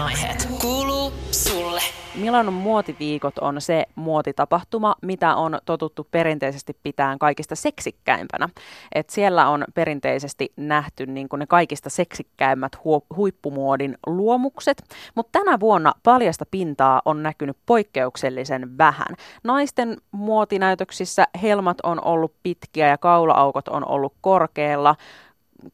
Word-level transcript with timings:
puheenaiheet 0.00 0.48
kuuluu 0.60 1.12
sulle. 1.30 1.80
Milanon 2.14 2.54
muotiviikot 2.54 3.38
on 3.38 3.60
se 3.60 3.86
muotitapahtuma, 3.94 4.94
mitä 5.02 5.34
on 5.34 5.58
totuttu 5.64 6.08
perinteisesti 6.10 6.76
pitään 6.82 7.18
kaikista 7.18 7.54
seksikkäimpänä. 7.54 8.48
Et 8.94 9.10
siellä 9.10 9.48
on 9.48 9.64
perinteisesti 9.74 10.52
nähty 10.56 11.06
niin 11.06 11.28
ne 11.36 11.46
kaikista 11.46 11.90
seksikkäimmät 11.90 12.76
hu- 12.76 13.16
huippumuodin 13.16 13.98
luomukset, 14.06 14.82
mutta 15.14 15.38
tänä 15.38 15.60
vuonna 15.60 15.92
paljasta 16.02 16.44
pintaa 16.50 17.02
on 17.04 17.22
näkynyt 17.22 17.56
poikkeuksellisen 17.66 18.78
vähän. 18.78 19.16
Naisten 19.44 19.96
muotinäytöksissä 20.10 21.26
helmat 21.42 21.78
on 21.82 22.04
ollut 22.04 22.32
pitkiä 22.42 22.88
ja 22.88 22.98
kaulaaukot 22.98 23.68
on 23.68 23.88
ollut 23.88 24.14
korkealla 24.20 24.96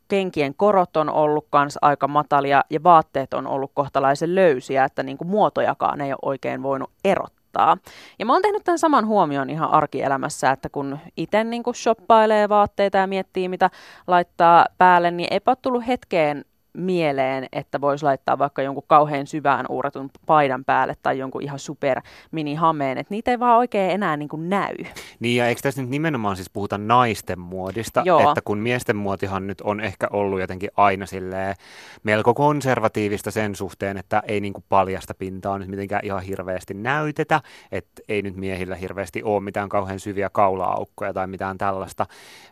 kenkien 0.08 0.54
korot 0.54 0.96
on 0.96 1.10
ollut 1.10 1.46
kans 1.50 1.78
aika 1.82 2.08
matalia 2.08 2.62
ja 2.70 2.82
vaatteet 2.82 3.34
on 3.34 3.46
ollut 3.46 3.70
kohtalaisen 3.74 4.34
löysiä, 4.34 4.84
että 4.84 5.02
niin 5.02 5.18
kuin 5.18 5.28
muotojakaan 5.28 6.00
ei 6.00 6.12
ole 6.12 6.18
oikein 6.22 6.62
voinut 6.62 6.90
erottaa. 7.04 7.76
Ja 8.18 8.26
mä 8.26 8.32
oon 8.32 8.42
tehnyt 8.42 8.64
tämän 8.64 8.78
saman 8.78 9.06
huomion 9.06 9.50
ihan 9.50 9.70
arkielämässä, 9.70 10.50
että 10.50 10.68
kun 10.68 10.98
itse 11.16 11.44
niin 11.44 11.62
shoppailee 11.74 12.48
vaatteita 12.48 12.98
ja 12.98 13.06
miettii 13.06 13.48
mitä 13.48 13.70
laittaa 14.06 14.66
päälle, 14.78 15.10
niin 15.10 15.28
eipä 15.30 15.56
tullut 15.56 15.86
hetkeen 15.86 16.44
mieleen, 16.76 17.46
että 17.52 17.80
voisi 17.80 18.04
laittaa 18.04 18.38
vaikka 18.38 18.62
jonkun 18.62 18.82
kauhean 18.86 19.26
syvään 19.26 19.66
uuratun 19.68 20.10
paidan 20.26 20.64
päälle 20.64 20.94
tai 21.02 21.18
jonkun 21.18 21.42
ihan 21.42 21.58
super 21.58 22.00
mini 22.30 22.54
hameen, 22.54 22.98
että 22.98 23.14
niitä 23.14 23.30
ei 23.30 23.40
vaan 23.40 23.58
oikein 23.58 23.90
enää 23.90 24.16
niin 24.16 24.28
kuin 24.28 24.48
näy. 24.48 24.76
Niin 25.20 25.36
ja 25.36 25.48
eikö 25.48 25.60
tässä 25.62 25.82
nyt 25.82 25.90
nimenomaan 25.90 26.36
siis 26.36 26.50
puhuta 26.50 26.78
naisten 26.78 27.40
muodista, 27.40 28.02
Joo. 28.04 28.28
että 28.28 28.40
kun 28.44 28.58
miesten 28.58 28.96
muotihan 28.96 29.46
nyt 29.46 29.60
on 29.60 29.80
ehkä 29.80 30.08
ollut 30.12 30.40
jotenkin 30.40 30.70
aina 30.76 31.06
silleen 31.06 31.54
melko 32.02 32.34
konservatiivista 32.34 33.30
sen 33.30 33.54
suhteen, 33.54 33.96
että 33.96 34.22
ei 34.26 34.40
niin 34.40 34.52
kuin 34.52 34.64
paljasta 34.68 35.14
pintaa 35.14 35.58
nyt 35.58 35.68
mitenkään 35.68 36.04
ihan 36.04 36.22
hirveästi 36.22 36.74
näytetä, 36.74 37.40
että 37.72 38.02
ei 38.08 38.22
nyt 38.22 38.36
miehillä 38.36 38.76
hirveästi 38.76 39.22
ole 39.22 39.40
mitään 39.42 39.68
kauhean 39.68 40.00
syviä 40.00 40.30
kaula-aukkoja 40.30 41.12
tai 41.12 41.26
mitään 41.26 41.58
tällaista, 41.58 42.06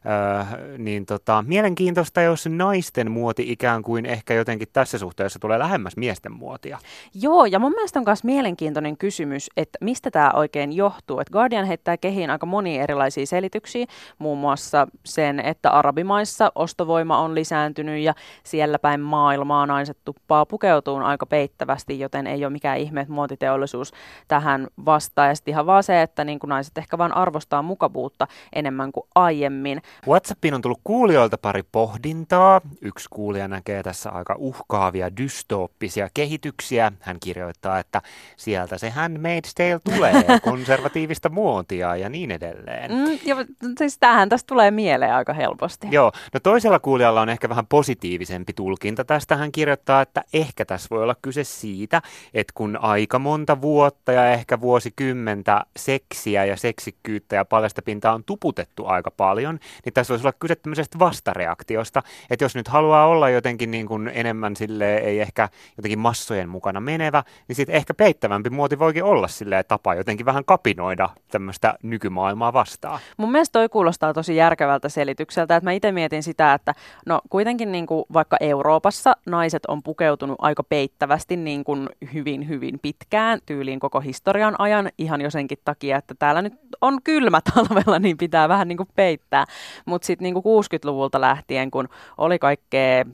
öö, 0.06 0.78
niin 0.78 1.06
tota, 1.06 1.44
mielenkiintoista, 1.46 2.22
jos 2.22 2.46
naisten 2.46 3.10
muoti 3.10 3.52
ikään 3.52 3.82
kuin 3.82 4.06
ehkä 4.14 4.34
jotenkin 4.34 4.68
tässä 4.72 4.98
suhteessa 4.98 5.38
tulee 5.38 5.58
lähemmäs 5.58 5.96
miesten 5.96 6.32
muotia. 6.32 6.78
Joo, 7.14 7.44
ja 7.44 7.58
mun 7.58 7.72
mielestä 7.72 7.98
on 7.98 8.04
myös 8.06 8.24
mielenkiintoinen 8.24 8.96
kysymys, 8.96 9.50
että 9.56 9.78
mistä 9.80 10.10
tämä 10.10 10.30
oikein 10.34 10.72
johtuu. 10.72 11.20
Että 11.20 11.32
Guardian 11.32 11.66
heittää 11.66 11.96
kehiin 11.96 12.30
aika 12.30 12.46
monia 12.46 12.82
erilaisia 12.82 13.26
selityksiä, 13.26 13.86
muun 14.18 14.38
muassa 14.38 14.86
sen, 15.04 15.40
että 15.40 15.70
arabimaissa 15.70 16.52
ostovoima 16.54 17.18
on 17.18 17.34
lisääntynyt 17.34 18.02
ja 18.02 18.14
siellä 18.42 18.78
päin 18.78 19.00
maailmaa 19.00 19.66
naiset 19.66 19.98
tuppaa 20.04 20.46
pukeutuun 20.46 21.02
aika 21.02 21.26
peittävästi, 21.26 21.98
joten 21.98 22.26
ei 22.26 22.44
ole 22.44 22.52
mikään 22.52 22.78
ihme, 22.78 23.00
että 23.00 23.14
muotiteollisuus 23.14 23.92
tähän 24.28 24.66
vastaa. 24.84 25.26
Ja 25.26 25.34
sitten 25.34 25.52
ihan 25.52 25.66
vaan 25.66 25.82
se, 25.82 26.02
että 26.02 26.24
niin 26.24 26.38
naiset 26.46 26.78
ehkä 26.78 26.98
vaan 26.98 27.16
arvostaa 27.16 27.62
mukavuutta 27.62 28.26
enemmän 28.52 28.92
kuin 28.92 29.06
aiemmin. 29.14 29.82
WhatsAppiin 30.06 30.54
on 30.54 30.62
tullut 30.62 30.80
kuulijoilta 30.84 31.38
pari 31.38 31.62
pohdintaa. 31.72 32.60
Yksi 32.82 33.08
kuulija 33.10 33.48
näkee 33.48 33.82
tässä 33.82 34.03
aika 34.10 34.34
uhkaavia 34.38 35.16
dystooppisia 35.16 36.08
kehityksiä. 36.14 36.92
Hän 37.00 37.16
kirjoittaa, 37.20 37.78
että 37.78 38.02
sieltä 38.36 38.78
se 38.78 38.88
Handmaid's 38.88 39.52
Tale 39.54 39.80
tulee, 39.84 40.24
konservatiivista 40.50 41.28
muotia 41.28 41.96
ja 41.96 42.08
niin 42.08 42.30
edelleen. 42.30 42.92
Mm, 42.92 43.18
ja 43.24 43.36
siis 43.78 43.98
tämähän 43.98 44.28
tästä 44.28 44.46
tulee 44.46 44.70
mieleen 44.70 45.14
aika 45.14 45.32
helposti. 45.32 45.86
Joo, 45.90 46.12
no 46.34 46.40
toisella 46.40 46.78
kuulijalla 46.78 47.20
on 47.20 47.28
ehkä 47.28 47.48
vähän 47.48 47.66
positiivisempi 47.66 48.52
tulkinta 48.52 49.04
tästä. 49.04 49.36
Hän 49.36 49.52
kirjoittaa, 49.52 50.02
että 50.02 50.24
ehkä 50.32 50.64
tässä 50.64 50.88
voi 50.90 51.02
olla 51.02 51.16
kyse 51.22 51.44
siitä, 51.44 52.02
että 52.34 52.52
kun 52.56 52.78
aika 52.82 53.18
monta 53.18 53.60
vuotta 53.60 54.12
ja 54.12 54.32
ehkä 54.32 54.60
vuosikymmentä 54.60 55.64
seksiä 55.76 56.44
ja 56.44 56.56
seksikkyyttä 56.56 57.36
ja 57.36 57.44
paljasta 57.44 57.82
pintaa 57.82 58.14
on 58.14 58.24
tuputettu 58.24 58.86
aika 58.86 59.10
paljon, 59.10 59.58
niin 59.84 59.92
tässä 59.92 60.12
voisi 60.12 60.26
olla 60.26 60.36
kyse 60.40 60.56
tämmöisestä 60.56 60.98
vastareaktiosta, 60.98 62.02
että 62.30 62.44
jos 62.44 62.54
nyt 62.54 62.68
haluaa 62.68 63.06
olla 63.06 63.30
jotenkin 63.30 63.70
niin 63.70 63.86
kuin 63.86 63.93
enemmän 64.14 64.56
sille 64.56 64.96
ei 64.96 65.20
ehkä 65.20 65.48
jotenkin 65.76 65.98
massojen 65.98 66.48
mukana 66.48 66.80
menevä, 66.80 67.22
niin 67.48 67.56
sitten 67.56 67.74
ehkä 67.76 67.94
peittävämpi 67.94 68.50
muoti 68.50 68.78
voikin 68.78 69.04
olla 69.04 69.28
sille 69.28 69.62
tapa 69.62 69.94
jotenkin 69.94 70.26
vähän 70.26 70.44
kapinoida 70.44 71.08
tämmöistä 71.30 71.74
nykymaailmaa 71.82 72.52
vastaan. 72.52 73.00
Mun 73.16 73.32
mielestä 73.32 73.52
toi 73.52 73.68
kuulostaa 73.68 74.14
tosi 74.14 74.36
järkevältä 74.36 74.88
selitykseltä, 74.88 75.56
että 75.56 75.64
mä 75.64 75.72
itse 75.72 75.92
mietin 75.92 76.22
sitä, 76.22 76.54
että 76.54 76.74
no 77.06 77.20
kuitenkin 77.30 77.72
niin 77.72 77.86
kuin 77.86 78.04
vaikka 78.12 78.36
Euroopassa 78.40 79.16
naiset 79.26 79.66
on 79.66 79.82
pukeutunut 79.82 80.36
aika 80.38 80.62
peittävästi 80.62 81.36
niin 81.36 81.64
kuin 81.64 81.88
hyvin 82.14 82.48
hyvin 82.48 82.78
pitkään 82.78 83.38
tyyliin 83.46 83.80
koko 83.80 84.00
historian 84.00 84.60
ajan 84.60 84.90
ihan 84.98 85.20
jo 85.20 85.30
senkin 85.30 85.58
takia, 85.64 85.96
että 85.96 86.14
täällä 86.18 86.42
nyt 86.42 86.54
on 86.80 87.02
kylmä 87.04 87.40
talvella, 87.54 87.98
niin 87.98 88.16
pitää 88.16 88.48
vähän 88.48 88.68
niin 88.68 88.76
kuin 88.76 88.88
peittää. 88.94 89.44
Mutta 89.86 90.06
sitten 90.06 90.24
niin 90.24 90.36
60-luvulta 90.36 91.20
lähtien, 91.20 91.70
kun 91.70 91.88
oli 92.18 92.38
kaikkea 92.38 93.04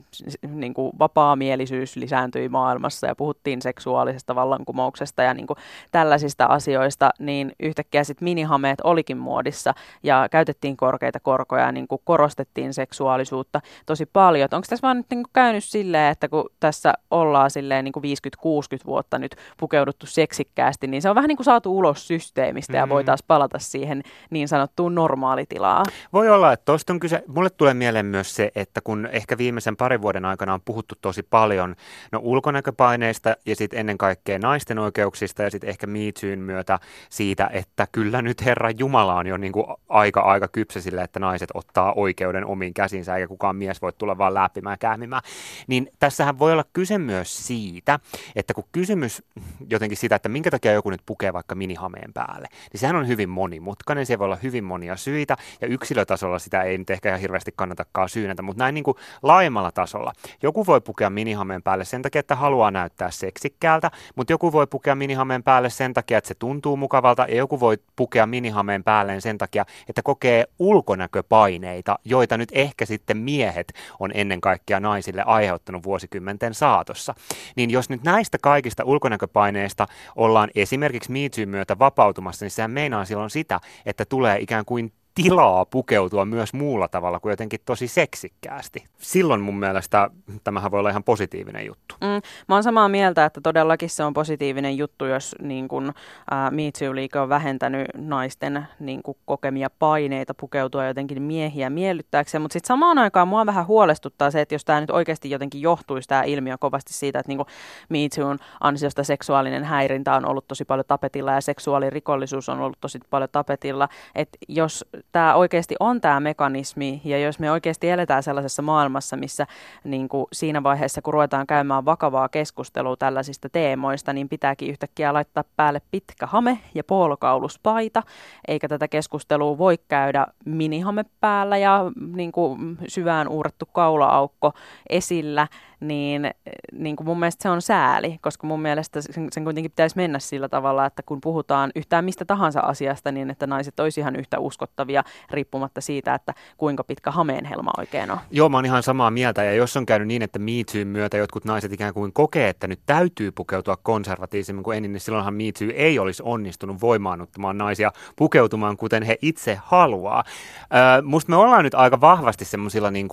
niin 0.61 0.73
kuin 0.73 0.91
vapaamielisyys 0.99 1.95
lisääntyi 1.95 2.49
maailmassa 2.49 3.07
ja 3.07 3.15
puhuttiin 3.15 3.61
seksuaalisesta 3.61 4.35
vallankumouksesta 4.35 5.23
ja 5.23 5.33
niin 5.33 5.47
kuin 5.47 5.57
tällaisista 5.91 6.45
asioista, 6.45 7.09
niin 7.19 7.51
yhtäkkiä 7.59 8.03
sitten 8.03 8.25
minihameet 8.25 8.81
olikin 8.83 9.17
muodissa 9.17 9.73
ja 10.03 10.27
käytettiin 10.31 10.77
korkeita 10.77 11.19
korkoja 11.19 11.65
ja 11.65 11.71
niin 11.71 11.87
kuin 11.87 12.01
korostettiin 12.03 12.73
seksuaalisuutta 12.73 13.61
tosi 13.85 14.05
paljon. 14.05 14.49
Onko 14.51 14.65
tässä 14.69 14.87
vaan 14.87 14.97
nyt 14.97 15.05
niin 15.09 15.23
kuin 15.23 15.31
käynyt 15.33 15.63
silleen, 15.63 16.11
että 16.11 16.29
kun 16.29 16.49
tässä 16.59 16.93
ollaan 17.11 17.51
silleen 17.51 17.85
niin 17.85 17.93
kuin 17.93 18.03
50-60 18.03 18.85
vuotta 18.85 19.19
nyt 19.19 19.35
pukeuduttu 19.59 20.05
seksikkäästi, 20.05 20.87
niin 20.87 21.01
se 21.01 21.09
on 21.09 21.15
vähän 21.15 21.27
niin 21.27 21.37
kuin 21.37 21.45
saatu 21.45 21.77
ulos 21.77 22.07
systeemistä 22.07 22.77
ja 22.77 22.85
mm. 22.85 22.89
voitaisiin 22.89 23.25
palata 23.27 23.59
siihen 23.59 24.03
niin 24.29 24.47
sanottuun 24.47 24.95
normaalitilaan. 24.95 25.85
Voi 26.13 26.29
olla, 26.29 26.53
että 26.53 26.65
tuosta 26.65 26.93
on 26.93 26.99
kyse. 26.99 27.23
Mulle 27.27 27.49
tulee 27.49 27.73
mieleen 27.73 28.05
myös 28.05 28.35
se, 28.35 28.51
että 28.55 28.81
kun 28.81 29.09
ehkä 29.11 29.37
viimeisen 29.37 29.77
parin 29.77 30.01
vuoden 30.01 30.25
aikana 30.25 30.50
on 30.53 30.61
puhuttu 30.65 30.95
tosi 31.01 31.23
paljon. 31.23 31.75
No, 32.11 32.19
ulkonäköpaineista 32.23 33.35
ja 33.45 33.55
sitten 33.55 33.79
ennen 33.79 33.97
kaikkea 33.97 34.39
naisten 34.39 34.79
oikeuksista 34.79 35.43
ja 35.43 35.51
sitten 35.51 35.69
ehkä 35.69 35.87
MeToon 35.87 36.39
myötä 36.39 36.79
siitä, 37.09 37.49
että 37.53 37.87
kyllä 37.91 38.21
nyt 38.21 38.45
Herra 38.45 38.69
Jumala 38.69 39.15
on 39.15 39.27
jo 39.27 39.37
niin 39.37 39.53
kuin 39.53 39.65
aika 39.91 40.21
aika 40.21 40.47
kypsä 40.47 40.81
sille, 40.81 41.01
että 41.01 41.19
naiset 41.19 41.49
ottaa 41.53 41.93
oikeuden 41.93 42.45
omiin 42.45 42.73
käsinsä 42.73 43.15
eikä 43.15 43.27
kukaan 43.27 43.55
mies 43.55 43.81
voi 43.81 43.93
tulla 43.93 44.17
vaan 44.17 44.33
läppimään 44.33 44.73
ja 44.73 44.77
kähmimään. 44.77 45.21
Niin 45.67 45.87
tässähän 45.99 46.39
voi 46.39 46.51
olla 46.51 46.65
kyse 46.73 46.97
myös 46.97 47.47
siitä, 47.47 47.99
että 48.35 48.53
kun 48.53 48.63
kysymys 48.71 49.23
jotenkin 49.69 49.97
sitä, 49.97 50.15
että 50.15 50.29
minkä 50.29 50.51
takia 50.51 50.71
joku 50.71 50.89
nyt 50.89 51.01
pukee 51.05 51.33
vaikka 51.33 51.55
minihameen 51.55 52.13
päälle, 52.13 52.47
niin 52.73 52.79
sehän 52.79 52.95
on 52.95 53.07
hyvin 53.07 53.29
monimutkainen, 53.29 54.05
siellä 54.05 54.19
voi 54.19 54.25
olla 54.25 54.37
hyvin 54.43 54.63
monia 54.63 54.95
syitä 54.95 55.37
ja 55.61 55.67
yksilötasolla 55.67 56.39
sitä 56.39 56.61
ei 56.61 56.77
nyt 56.77 56.89
ehkä 56.89 57.09
ihan 57.09 57.21
hirveästi 57.21 57.53
kannatakaan 57.55 58.09
syynätä, 58.09 58.41
mutta 58.41 58.63
näin 58.63 58.73
niin 58.73 58.83
kuin 58.83 58.97
laajemmalla 59.23 59.71
tasolla. 59.71 60.13
Joku 60.43 60.65
voi 60.65 60.81
pukea 60.81 61.09
minihameen 61.09 61.63
päälle 61.63 61.85
sen 61.85 62.01
takia, 62.01 62.19
että 62.19 62.35
haluaa 62.35 62.71
näyttää 62.71 63.11
seksikkäältä, 63.11 63.91
mutta 64.15 64.33
joku 64.33 64.51
voi 64.51 64.67
pukea 64.67 64.95
minihameen 64.95 65.43
päälle 65.43 65.69
sen 65.69 65.93
takia, 65.93 66.17
että 66.17 66.27
se 66.27 66.35
tuntuu 66.35 66.77
mukavalta, 66.77 67.25
ja 67.29 67.35
joku 67.35 67.59
voi 67.59 67.77
pukea 67.95 68.25
minihameen 68.25 68.83
päälleen 68.83 69.21
sen 69.21 69.37
takia, 69.37 69.65
että 69.89 70.01
kokee 70.01 70.45
ulkonäköpaineita, 70.59 71.99
joita 72.05 72.37
nyt 72.37 72.49
ehkä 72.51 72.85
sitten 72.85 73.17
miehet 73.17 73.73
on 73.99 74.11
ennen 74.13 74.41
kaikkea 74.41 74.79
naisille 74.79 75.23
aiheuttanut 75.25 75.83
vuosikymmenten 75.83 76.53
saatossa. 76.53 77.13
Niin 77.55 77.69
jos 77.69 77.89
nyt 77.89 78.03
näistä 78.03 78.37
kaikista 78.37 78.83
ulkonäköpaineista 78.83 79.87
ollaan 80.15 80.49
esimerkiksi 80.55 81.11
MeToo 81.11 81.45
myötä 81.45 81.79
vapautumassa, 81.79 82.45
niin 82.45 82.51
sehän 82.51 82.71
meinaa 82.71 83.05
silloin 83.05 83.29
sitä, 83.29 83.59
että 83.85 84.05
tulee 84.05 84.39
ikään 84.39 84.65
kuin 84.65 84.93
tilaa 85.15 85.65
pukeutua 85.65 86.25
myös 86.25 86.53
muulla 86.53 86.87
tavalla 86.87 87.19
kuin 87.19 87.31
jotenkin 87.31 87.59
tosi 87.65 87.87
seksikkäästi. 87.87 88.85
Silloin 88.97 89.41
mun 89.41 89.59
mielestä 89.59 90.09
tämähän 90.43 90.71
voi 90.71 90.79
olla 90.79 90.89
ihan 90.89 91.03
positiivinen 91.03 91.65
juttu. 91.65 91.95
Mm, 92.01 92.21
mä 92.47 92.55
oon 92.55 92.63
samaa 92.63 92.89
mieltä, 92.89 93.25
että 93.25 93.41
todellakin 93.41 93.89
se 93.89 94.03
on 94.03 94.13
positiivinen 94.13 94.77
juttu, 94.77 95.05
jos 95.05 95.35
niin 95.41 95.67
kun, 95.67 95.93
ää, 96.31 96.51
Me 96.51 96.61
Too-liike 96.61 97.19
on 97.19 97.29
vähentänyt 97.29 97.87
naisten 97.97 98.67
niin 98.79 99.03
kun, 99.03 99.15
kokemia 99.25 99.69
paineita 99.79 100.33
pukeutua 100.33 100.85
jotenkin 100.85 101.21
miehiä 101.21 101.69
miellyttääkseen, 101.69 102.41
mutta 102.41 102.53
sitten 102.53 102.67
samaan 102.67 102.97
aikaan 102.97 103.27
mua 103.27 103.45
vähän 103.45 103.67
huolestuttaa 103.67 104.31
se, 104.31 104.41
että 104.41 104.55
jos 104.55 104.65
tämä 104.65 104.81
nyt 104.81 104.89
oikeasti 104.89 105.29
jotenkin 105.29 105.61
johtuisi 105.61 106.07
tämä 106.09 106.23
ilmiö 106.23 106.57
kovasti 106.57 106.93
siitä, 106.93 107.19
että 107.19 107.31
niin 107.31 107.45
Me 107.89 107.97
Toon 108.15 108.37
ansiosta 108.59 109.03
seksuaalinen 109.03 109.63
häirintä 109.63 110.15
on 110.15 110.25
ollut 110.25 110.47
tosi 110.47 110.65
paljon 110.65 110.85
tapetilla 110.87 111.31
ja 111.31 111.41
seksuaalirikollisuus 111.41 112.49
on 112.49 112.59
ollut 112.59 112.77
tosi 112.81 112.99
paljon 113.09 113.29
tapetilla, 113.31 113.89
että 114.15 114.37
jos 114.47 114.85
tämä 115.11 115.35
oikeasti 115.35 115.75
on 115.79 116.01
tämä 116.01 116.19
mekanismi, 116.19 117.01
ja 117.03 117.17
jos 117.17 117.39
me 117.39 117.51
oikeasti 117.51 117.89
eletään 117.89 118.23
sellaisessa 118.23 118.61
maailmassa, 118.61 119.17
missä 119.17 119.47
niin 119.83 120.09
kuin 120.09 120.25
siinä 120.33 120.63
vaiheessa, 120.63 121.01
kun 121.01 121.13
ruvetaan 121.13 121.47
käymään 121.47 121.85
vakavaa 121.85 122.29
keskustelua 122.29 122.95
tällaisista 122.97 123.49
teemoista, 123.49 124.13
niin 124.13 124.29
pitääkin 124.29 124.69
yhtäkkiä 124.69 125.13
laittaa 125.13 125.43
päälle 125.55 125.81
pitkä 125.91 126.25
hame 126.25 126.59
ja 126.75 126.83
puolokauluspaita, 126.83 128.03
eikä 128.47 128.67
tätä 128.67 128.87
keskustelua 128.87 129.57
voi 129.57 129.77
käydä 129.87 130.27
minihame 130.45 131.05
päällä 131.19 131.57
ja 131.57 131.91
niin 132.15 132.31
kuin 132.31 132.77
syvään 132.87 133.27
uurrettu 133.27 133.65
kaulaaukko 133.65 134.53
esillä, 134.89 135.47
niin, 135.79 136.31
niin 136.71 136.95
kuin 136.95 137.07
mun 137.07 137.19
mielestä 137.19 137.43
se 137.43 137.49
on 137.49 137.61
sääli, 137.61 138.17
koska 138.21 138.47
mun 138.47 138.61
mielestä 138.61 139.01
sen, 139.01 139.27
sen 139.31 139.43
kuitenkin 139.43 139.71
pitäisi 139.71 139.95
mennä 139.95 140.19
sillä 140.19 140.49
tavalla, 140.49 140.85
että 140.85 141.03
kun 141.05 141.21
puhutaan 141.21 141.71
yhtään 141.75 142.05
mistä 142.05 142.25
tahansa 142.25 142.59
asiasta, 142.59 143.11
niin 143.11 143.29
että 143.29 143.47
naiset 143.47 143.79
olisi 143.79 143.99
ihan 143.99 144.15
yhtä 144.15 144.39
uskottavia 144.39 144.90
riippumatta 145.29 145.81
siitä, 145.81 146.15
että 146.15 146.33
kuinka 146.57 146.83
pitkä 146.83 147.11
hameenhelma 147.11 147.71
oikein 147.77 148.11
on. 148.11 148.17
Joo, 148.31 148.49
mä 148.49 148.57
oon 148.57 148.65
ihan 148.65 148.83
samaa 148.83 149.11
mieltä 149.11 149.43
ja 149.43 149.53
jos 149.53 149.77
on 149.77 149.85
käynyt 149.85 150.07
niin, 150.07 150.21
että 150.21 150.39
Me 150.39 150.51
Too 150.71 150.85
myötä 150.85 151.17
jotkut 151.17 151.45
naiset 151.45 151.73
ikään 151.73 151.93
kuin 151.93 152.13
kokee, 152.13 152.49
että 152.49 152.67
nyt 152.67 152.79
täytyy 152.85 153.31
pukeutua 153.31 153.77
konservatiivisemmin 153.77 154.63
kuin 154.63 154.77
ennen, 154.77 154.93
niin 154.93 155.01
silloinhan 155.01 155.33
Me 155.33 155.43
Too 155.59 155.67
ei 155.73 155.99
olisi 155.99 156.23
onnistunut 156.25 156.81
voimaannuttamaan 156.81 157.57
naisia 157.57 157.91
pukeutumaan 158.15 158.77
kuten 158.77 159.03
he 159.03 159.17
itse 159.21 159.59
haluaa. 159.63 160.23
Äh, 160.59 161.03
musta 161.03 161.29
me 161.29 161.35
ollaan 161.35 161.63
nyt 161.63 161.75
aika 161.75 162.01
vahvasti 162.01 162.45
semmoisilla 162.45 162.91
niin 162.91 163.07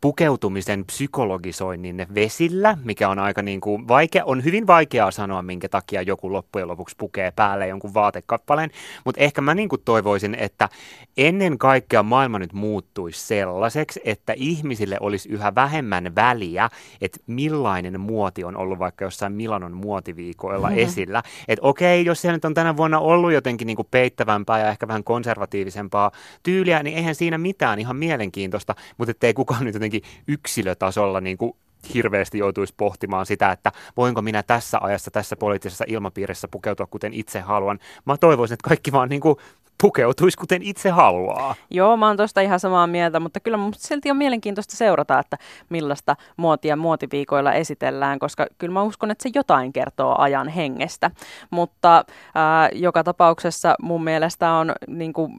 pukeutumisen 0.00 0.84
psykologisoinnin 0.84 2.06
vesillä, 2.14 2.78
mikä 2.84 3.08
on 3.08 3.18
aika 3.18 3.42
niin 3.42 3.60
kuin 3.60 3.88
vaikea, 3.88 4.24
on 4.24 4.44
hyvin 4.44 4.66
vaikeaa 4.66 5.10
sanoa, 5.10 5.42
minkä 5.42 5.68
takia 5.68 6.02
joku 6.02 6.32
loppujen 6.32 6.68
lopuksi 6.68 6.96
pukee 6.98 7.30
päälle 7.30 7.66
jonkun 7.68 7.94
vaatekappaleen, 7.94 8.70
mutta 9.04 9.20
ehkä 9.20 9.40
mä 9.40 9.54
niin 9.54 9.68
kuin 9.68 9.82
toivoisin, 9.84 10.34
että 10.34 10.68
ennen 11.16 11.58
kaikkea 11.58 12.02
maailma 12.02 12.38
nyt 12.38 12.52
muuttuisi 12.52 13.26
sellaiseksi, 13.26 14.00
että 14.04 14.32
ihmisille 14.36 14.96
olisi 15.00 15.28
yhä 15.28 15.54
vähemmän 15.54 16.14
väliä, 16.14 16.68
että 17.00 17.18
millainen 17.26 18.00
muoti 18.00 18.44
on 18.44 18.56
ollut 18.56 18.78
vaikka 18.78 19.04
jossain 19.04 19.32
Milanon 19.32 19.72
muotiviikoilla 19.72 20.68
mm-hmm. 20.68 20.82
esillä. 20.82 21.22
Että 21.48 21.66
okei, 21.66 22.04
jos 22.04 22.22
se 22.22 22.32
nyt 22.32 22.44
on 22.44 22.54
tänä 22.54 22.76
vuonna 22.76 22.98
ollut 22.98 23.32
jotenkin 23.32 23.66
niin 23.66 23.76
kuin 23.76 23.88
peittävämpää 23.90 24.58
ja 24.58 24.70
ehkä 24.70 24.88
vähän 24.88 25.04
konservatiivisempaa 25.04 26.10
tyyliä, 26.42 26.82
niin 26.82 26.96
eihän 26.96 27.14
siinä 27.14 27.38
mitään 27.38 27.78
ihan 27.78 27.96
mielenkiintoista, 27.96 28.74
mutta 28.98 29.10
ettei 29.10 29.34
kukaan 29.34 29.64
nyt 29.64 29.74
jotenkin 29.74 30.02
yksilötasolla 30.28 31.20
niin 31.20 31.38
kuin 31.38 31.52
hirveästi 31.94 32.38
joutuisi 32.38 32.74
pohtimaan 32.76 33.26
sitä, 33.26 33.52
että 33.52 33.72
voinko 33.96 34.22
minä 34.22 34.42
tässä 34.42 34.78
ajassa, 34.80 35.10
tässä 35.10 35.36
poliittisessa 35.36 35.84
ilmapiirissä 35.88 36.48
pukeutua 36.48 36.86
kuten 36.86 37.12
itse 37.14 37.40
haluan. 37.40 37.78
Mä 38.04 38.16
toivoisin, 38.16 38.54
että 38.54 38.68
kaikki 38.68 38.92
vaan 38.92 39.08
niin 39.08 39.20
kuin 39.20 39.36
pukeutuisi 39.80 40.38
kuten 40.38 40.62
itse 40.62 40.90
haluaa. 40.90 41.54
Joo, 41.70 41.96
mä 41.96 42.06
oon 42.06 42.16
tosta 42.16 42.40
ihan 42.40 42.60
samaa 42.60 42.86
mieltä, 42.86 43.20
mutta 43.20 43.40
kyllä 43.40 43.56
mun 43.56 43.74
silti 43.76 44.10
on 44.10 44.16
mielenkiintoista 44.16 44.76
seurata, 44.76 45.18
että 45.18 45.38
millaista 45.68 46.16
muotia 46.36 46.76
muotiviikoilla 46.76 47.52
esitellään, 47.52 48.18
koska 48.18 48.46
kyllä 48.58 48.72
mä 48.72 48.82
uskon, 48.82 49.10
että 49.10 49.22
se 49.22 49.30
jotain 49.34 49.72
kertoo 49.72 50.14
ajan 50.18 50.48
hengestä. 50.48 51.10
Mutta 51.50 52.04
ää, 52.34 52.68
joka 52.72 53.04
tapauksessa 53.04 53.74
mun 53.82 54.04
mielestä 54.04 54.52
on 54.52 54.72
niin 54.86 55.12
kuin, 55.12 55.32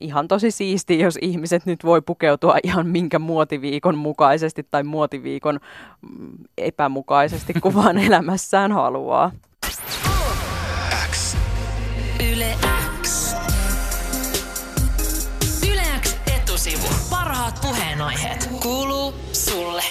ihan 0.00 0.28
tosi 0.28 0.50
siisti, 0.50 0.98
jos 0.98 1.18
ihmiset 1.22 1.66
nyt 1.66 1.84
voi 1.84 2.00
pukeutua 2.02 2.56
ihan 2.62 2.86
minkä 2.86 3.18
muotiviikon 3.18 3.98
mukaisesti 3.98 4.66
tai 4.70 4.82
muotiviikon 4.82 5.60
mm, 6.18 6.30
epämukaisesti, 6.58 7.54
kun 7.54 7.74
vaan 7.74 7.98
elämässään 8.08 8.72
haluaa. 8.72 9.32
Puheenaiheet. 17.68 18.48
Kuuluu 18.62 19.14
sulle. 19.32 19.82